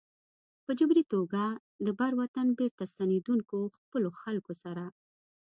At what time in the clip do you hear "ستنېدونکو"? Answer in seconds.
2.93-3.57